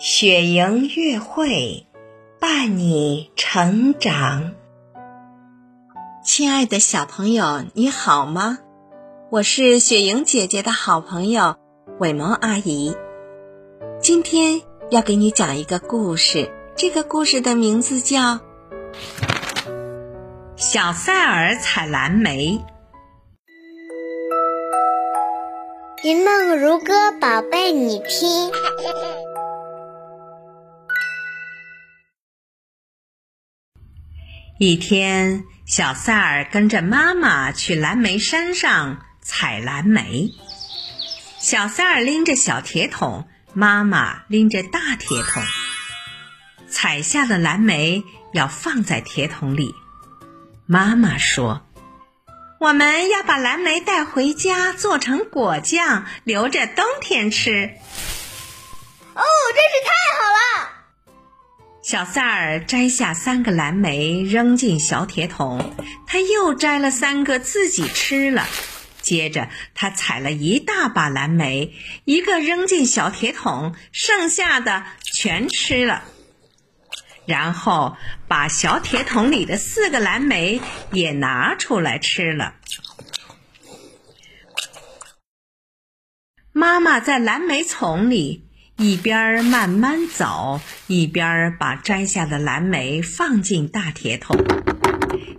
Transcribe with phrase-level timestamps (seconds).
[0.00, 1.84] 雪莹月会
[2.38, 4.52] 伴你成长。
[6.24, 8.60] 亲爱的小朋友，你好吗？
[9.28, 11.56] 我是雪莹姐姐的好朋友
[11.98, 12.94] 伟萌阿姨。
[14.00, 18.20] 今天要给你讲一个故事，这个故事的名字叫
[20.54, 22.60] 《小赛尔采蓝莓》。
[26.04, 28.52] 云梦如歌，宝贝，你听。
[34.60, 40.32] 一天，小赛尔跟着妈妈去蓝莓山上采蓝莓。
[41.38, 45.44] 小赛尔拎着小铁桶，妈妈拎着大铁桶。
[46.68, 49.76] 采下的蓝莓要放在铁桶里。
[50.66, 51.64] 妈妈说
[52.58, 57.52] ：“我们要把蓝莓带回家，做成果酱，留着冬天吃。”
[59.14, 59.22] 哦，
[59.54, 60.67] 真是太好了！
[61.88, 65.74] 小赛尔摘下三个蓝莓，扔进小铁桶。
[66.06, 68.46] 他又摘了三个，自己吃了。
[69.00, 71.72] 接着，他采了一大把蓝莓，
[72.04, 76.04] 一个扔进小铁桶，剩下的全吃了。
[77.24, 77.96] 然后，
[78.28, 80.60] 把小铁桶里的四个蓝莓
[80.92, 82.56] 也拿出来吃了。
[86.52, 88.44] 妈妈在蓝莓丛里。
[88.78, 94.36] 一边慢慢走，一边把摘下的蓝莓放进大铁桶。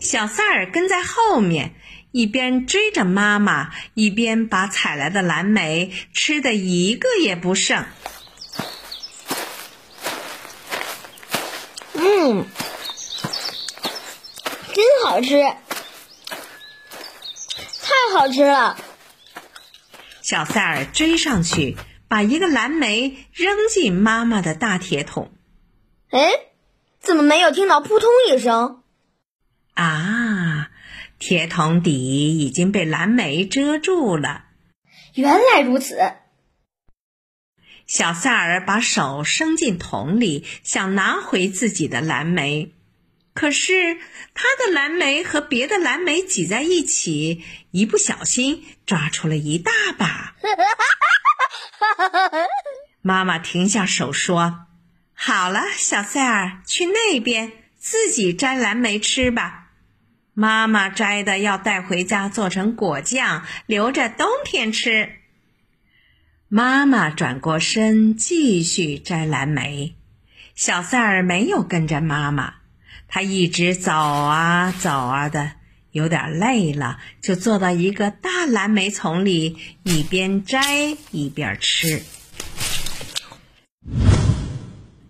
[0.00, 1.72] 小赛儿跟在后面，
[2.10, 7.84] 一边追着妈妈，一边把采来的蓝莓吃的一个也不剩。
[11.94, 12.44] 嗯，
[14.74, 15.40] 真好吃，
[17.80, 18.76] 太好吃了！
[20.22, 21.76] 小赛尔追上去。
[22.08, 25.30] 把一个蓝莓扔进妈妈的大铁桶。
[26.10, 26.30] 哎，
[27.00, 28.82] 怎么没有听到扑通一声？
[29.74, 30.70] 啊，
[31.18, 34.46] 铁桶底已经被蓝莓遮住了。
[35.14, 35.98] 原来如此。
[37.86, 42.74] 小塞尔把手伸进桶里，想拿回自己的蓝莓，
[43.32, 43.96] 可是
[44.34, 50.34] 他的蓝莓和别的蓝莓挤在一起，一不小心抓出了一大把。
[53.02, 54.66] 妈妈停下手说
[55.14, 59.70] ：“好了，小塞尔，去那边自己摘蓝莓吃吧。
[60.34, 65.16] 妈妈摘的要带回家做成果酱，留着冬天吃。”
[66.50, 69.96] 妈妈转过身继续摘蓝莓，
[70.54, 72.54] 小塞尔没有跟着妈妈，
[73.06, 75.57] 他一直走啊走啊的。
[75.92, 82.02] 有点累了，就坐到一个大蓝莓丛里，一边摘一边吃。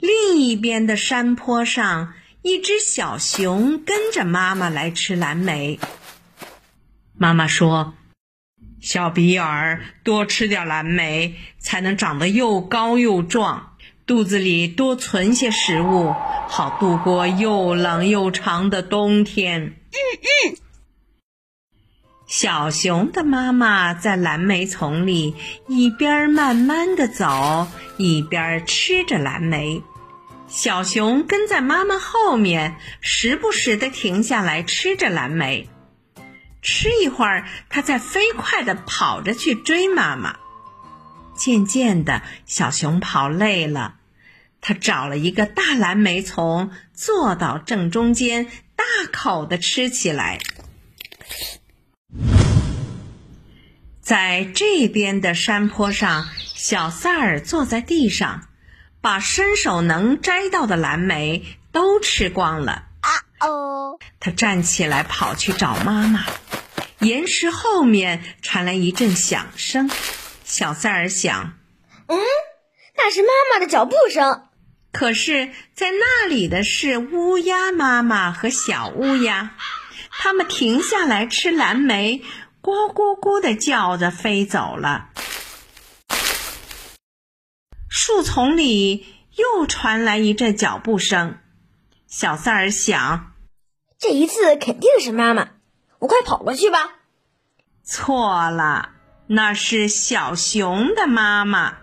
[0.00, 5.78] 另一边的山坡上，一只小熊跟着妈妈来吃蓝莓。
[7.16, 7.94] 妈妈说
[8.82, 16.12] ：“小比尔，多吃点蓝莓，才能长得又高又壮，肚子里多存些食物，
[16.48, 19.62] 好度过又冷又长的冬天。”
[19.94, 19.98] 嗯
[20.52, 20.56] 嗯。
[22.36, 25.36] 小熊的妈妈在蓝莓丛里
[25.68, 29.80] 一边慢慢的走，一边吃着蓝莓。
[30.48, 35.68] 小熊跟在妈妈后面，时不时的停下来吃着蓝莓。
[36.60, 40.34] 吃一会儿，它再飞快的跑着去追妈妈。
[41.36, 43.94] 渐渐的，小熊跑累了，
[44.60, 50.40] 它找了一个大蓝莓丛，坐到正中间，大口的吃起来。
[54.04, 58.48] 在这边的山坡上，小塞尔坐在地上，
[59.00, 61.42] 把伸手能摘到的蓝莓
[61.72, 62.84] 都吃光了。
[63.00, 63.10] 啊
[63.40, 63.98] 哦！
[64.20, 66.26] 他站起来跑去找妈妈。
[66.98, 69.90] 岩石后面传来一阵响声，
[70.44, 71.54] 小塞尔想
[72.06, 72.18] ：“嗯，
[72.98, 74.48] 那是妈妈的脚步声。”
[74.92, 79.56] 可是，在那里的是乌鸦妈妈和小乌鸦，
[80.10, 82.22] 它们停下来吃蓝莓。
[82.64, 85.10] 咕咕咕的叫着飞走了。
[87.90, 89.04] 树丛里
[89.36, 91.36] 又传来一阵脚步声。
[92.06, 93.34] 小三儿想，
[93.98, 95.50] 这一次肯定是妈妈，
[95.98, 96.94] 我快跑过去吧。
[97.82, 98.92] 错了，
[99.26, 101.74] 那是小熊的妈妈。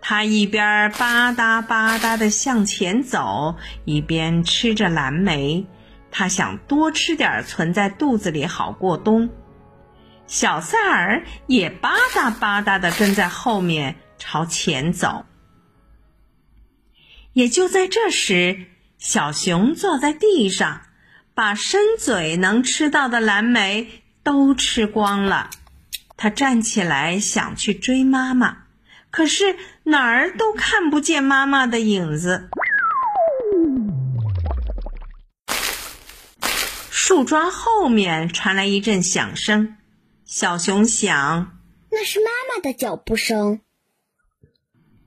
[0.00, 3.54] 它一边吧嗒吧嗒的向前走，
[3.84, 5.68] 一边吃着蓝莓。
[6.10, 9.30] 它想多吃点，存在肚子里好过冬。
[10.26, 15.26] 小塞尔也吧嗒吧嗒地跟在后面朝前走。
[17.32, 18.66] 也就在这时，
[18.98, 20.82] 小熊坐在地上，
[21.34, 25.50] 把伸嘴能吃到的蓝莓都吃光了。
[26.16, 28.58] 他站起来想去追妈妈，
[29.10, 32.48] 可是哪儿都看不见妈妈的影子。
[36.88, 39.76] 树桩后面传来一阵响声，
[40.36, 41.60] 小熊想，
[41.92, 43.60] 那是妈妈的脚步声。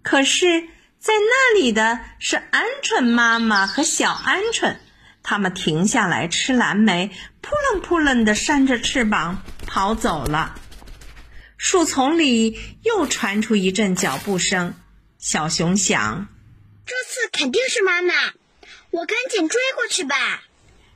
[0.00, 0.68] 可是，
[1.00, 4.76] 在那里的是鹌鹑妈妈和小鹌鹑，
[5.24, 10.54] 它们停下来吃蓝莓，扑棱扑棱地扇着翅膀跑走了。
[11.56, 14.74] 树丛里又传出一阵脚步声，
[15.18, 16.28] 小熊想：
[16.86, 18.14] 这次肯定是妈妈，
[18.92, 20.44] 我赶紧追过去吧。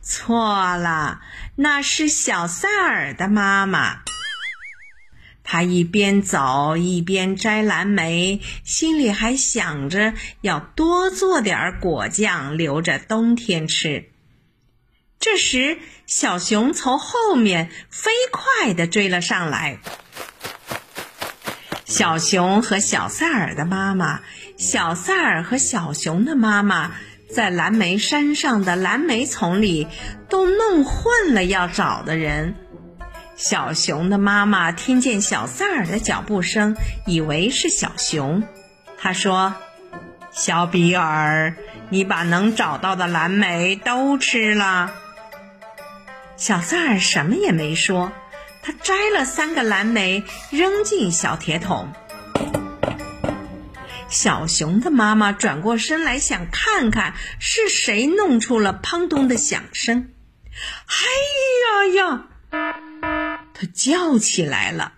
[0.00, 1.20] 错了，
[1.56, 4.02] 那是小塞尔的妈妈。
[5.52, 14.08] 他一边走一边摘蓝莓，心里还想着要多做点果酱留着冬天吃。
[15.20, 15.76] 这时，
[16.06, 19.80] 小熊从后面飞快地追了上来。
[21.84, 24.22] 小熊和小塞尔的妈妈，
[24.56, 26.92] 小塞尔和小熊的妈妈，
[27.30, 29.86] 在蓝莓山上的蓝莓丛里
[30.30, 32.54] 都弄混了要找的人。
[33.42, 38.44] 小熊的妈妈听见小塞尔的脚步声，以为是小熊。
[38.96, 39.56] 她说
[40.30, 41.56] ：“小比尔，
[41.88, 44.94] 你把能找到的蓝莓都吃了。”
[46.38, 48.12] 小塞尔什么也没说。
[48.62, 51.92] 他摘了三个蓝莓，扔进小铁桶。
[54.08, 60.12] 小熊的妈妈转过身来，想看看是谁弄出了砰咚的响声。
[60.86, 63.11] 哎呀呀！
[63.62, 64.94] 他叫起来了，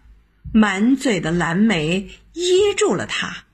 [0.51, 3.45] 满嘴的蓝莓噎住了他。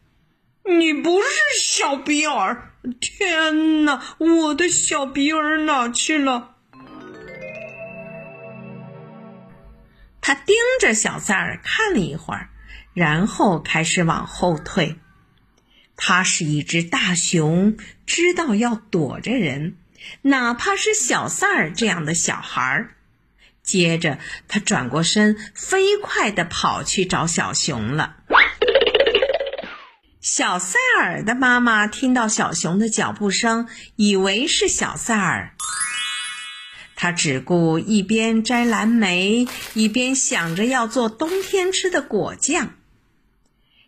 [0.63, 1.29] 你不是
[1.61, 2.71] 小比尔！
[3.01, 6.55] 天哪，我的小比尔哪去了？
[10.21, 12.51] 他盯着小塞尔看了一会儿，
[12.95, 15.01] 然后开始往后退。
[15.97, 17.77] 他是一只大熊，
[18.07, 19.77] 知道要躲着人，
[20.23, 22.95] 哪怕是小塞尔这样的小孩儿。
[23.63, 24.19] 接着，
[24.49, 28.17] 他转过身，飞快地跑去找小熊了。
[30.21, 35.55] 小塞尔的妈妈听到小熊的脚步声，以为是小塞尔。
[36.95, 42.75] 他只顾一边摘蓝莓，一边想着要做冬天吃的果酱。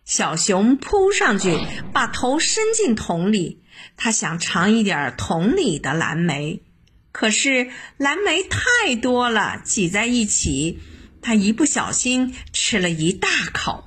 [0.06, 1.58] 小熊扑上去，
[1.92, 3.62] 把头伸进桶里，
[3.98, 6.62] 他想尝一点桶里的蓝莓。
[7.12, 10.80] 可是蓝莓太多了，挤在一起，
[11.20, 13.84] 他一不小心吃了一大口。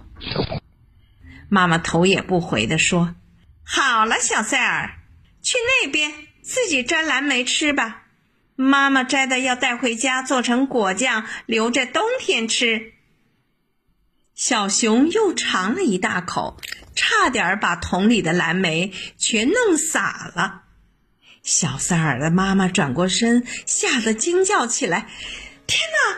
[1.49, 3.15] 妈妈头也不回地说
[3.65, 4.99] ：“好了，小塞尔，
[5.41, 8.03] 去那边自己摘蓝莓吃吧。”
[8.57, 12.93] 妈妈摘的要带回家做成果酱，留着冬天吃。
[14.33, 16.57] 小熊又尝了一大口，
[16.95, 20.64] 差点把桶里的蓝莓全弄洒了。
[21.45, 25.07] 小塞尔的妈妈转过身，吓得惊叫起来
[25.67, 26.17] ：“天哪，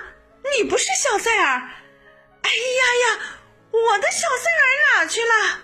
[0.58, 1.60] 你不是小塞尔！
[2.42, 3.20] 哎呀呀，
[3.72, 4.66] 我的小塞尔
[4.96, 5.60] 哪去了？”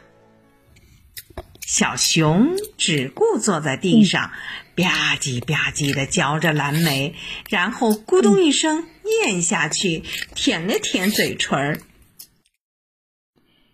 [1.65, 4.31] 小熊只顾坐在地上。
[4.76, 7.16] 吧唧吧唧的嚼着蓝莓，
[7.47, 8.88] 然后咕咚一声
[9.21, 11.80] 咽下去，舔了舔嘴唇儿。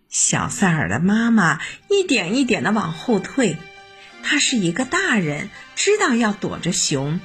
[0.10, 3.56] 小塞尔的妈妈一点一点的往后退，
[4.24, 7.20] 他是一个大人，知道要躲着熊，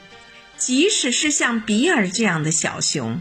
[0.57, 3.21] 即使是像比尔这样的小熊。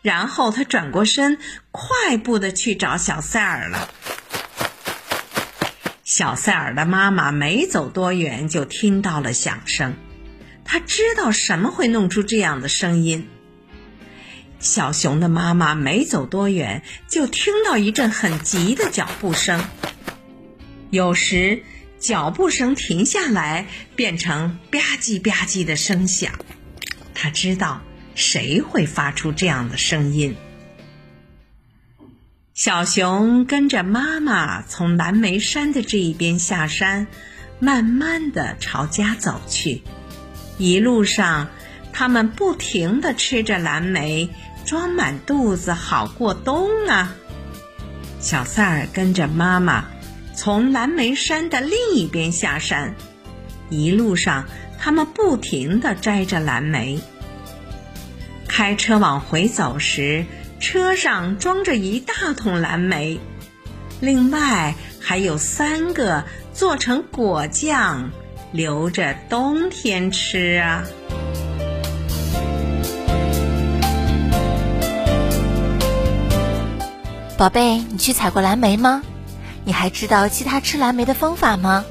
[0.00, 1.38] 然后他转过身，
[1.70, 3.90] 快步地去找小塞尔了。
[6.04, 9.94] 小塞尔的妈妈没走多远，就听到了响声。
[10.64, 13.28] 她知道什么会弄出这样的声音。
[14.58, 19.62] 小熊的妈妈没走多远，就听到一阵很急的脚步声。
[20.90, 21.62] 有时
[21.98, 26.32] 脚步声停下来，变成吧唧吧唧的声响。
[27.14, 27.82] 他知道
[28.14, 30.36] 谁会发出这样的声音。
[32.54, 37.06] 小熊跟着妈妈从蓝莓山的这一边下山，
[37.60, 39.82] 慢慢的朝家走去。
[40.58, 41.48] 一路上，
[41.92, 44.28] 他们不停的吃着蓝莓，
[44.64, 47.14] 装满肚子好过冬啊。
[48.18, 49.88] 小赛儿跟着妈妈
[50.40, 52.94] 从蓝莓山的另一边下山，
[53.70, 54.44] 一路上
[54.78, 57.00] 他们不停的摘着蓝莓。
[58.46, 60.24] 开车往回走时。
[60.60, 63.18] 车上装着一大桶蓝莓，
[64.00, 68.10] 另外还有三个做成果酱，
[68.52, 70.84] 留着冬天吃啊。
[77.36, 79.02] 宝贝，你去采过蓝莓吗？
[79.68, 81.84] 你还知道其他吃蓝莓的方法吗？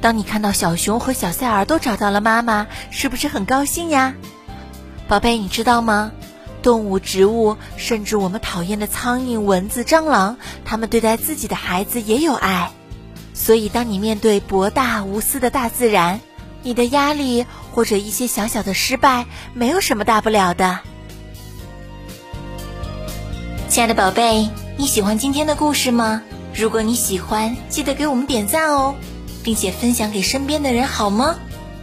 [0.00, 4.14] 当你看到小熊和小塞尔都找到了妈妈，是不是很高兴呀？
[5.06, 6.12] 宝贝，你知道吗？
[6.62, 12.70] 动物、植物，甚至我们讨厌的苍蝇、蚊子、蟑螂，它们对待自己的孩子也有爱。
[13.34, 16.20] 所以，当你面对博大无私的大自然，
[16.62, 20.78] 你的压力或者一些小小的失败，没有什么大不了的。
[23.68, 24.48] 亲爱的宝贝。
[24.78, 26.22] 你喜欢今天的故事吗？
[26.54, 28.94] 如果你喜欢，记得给我们点赞哦，
[29.42, 31.36] 并且分享给身边的人，好吗？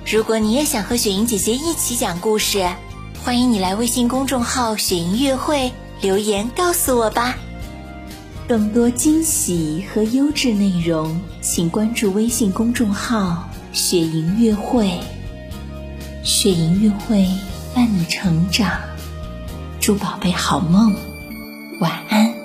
[0.06, 2.70] 如果你也想和雪莹姐姐一起讲故事，
[3.24, 5.72] 欢迎你来微信公众号“雪莹月会”
[6.02, 7.36] 留言告诉我吧。
[8.48, 15.00] 更多惊喜和优质内容，请关注微信公众号“雪莹月会”。
[16.24, 17.28] 雪莹月会
[17.74, 18.72] 伴你成长，
[19.82, 20.96] 祝宝贝好梦，
[21.80, 22.37] 晚安。